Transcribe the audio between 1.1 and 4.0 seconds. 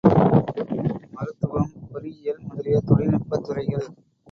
மருத்துவம், பொறி இயல் முதலிய தொழில்நுட்பத் துறைகள்.